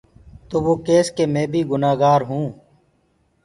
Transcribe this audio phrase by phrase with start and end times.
[0.49, 1.91] تو وو ڪيس ڪي مي بي گُنآ
[2.27, 2.51] هونٚ۔